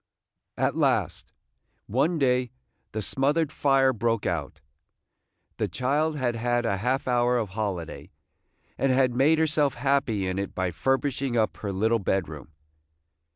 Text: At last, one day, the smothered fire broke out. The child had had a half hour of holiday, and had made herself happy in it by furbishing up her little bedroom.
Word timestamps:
At 0.57 0.75
last, 0.75 1.31
one 1.85 2.17
day, 2.17 2.49
the 2.91 3.03
smothered 3.03 3.51
fire 3.51 3.93
broke 3.93 4.25
out. 4.25 4.59
The 5.57 5.67
child 5.67 6.15
had 6.17 6.35
had 6.35 6.65
a 6.65 6.77
half 6.77 7.07
hour 7.07 7.37
of 7.37 7.49
holiday, 7.49 8.09
and 8.79 8.91
had 8.91 9.13
made 9.13 9.37
herself 9.37 9.75
happy 9.75 10.25
in 10.25 10.39
it 10.39 10.55
by 10.55 10.71
furbishing 10.71 11.37
up 11.37 11.57
her 11.57 11.71
little 11.71 11.99
bedroom. 11.99 12.47